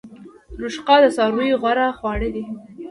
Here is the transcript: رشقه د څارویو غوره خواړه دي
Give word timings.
رشقه 0.61 0.95
د 1.03 1.05
څارویو 1.15 1.59
غوره 1.61 1.87
خواړه 1.97 2.29
دي 2.35 2.43